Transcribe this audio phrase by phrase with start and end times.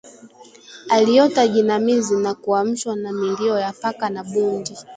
[0.89, 4.77] Aliota jinamizi na kuamshwa na milio ya paka na bundi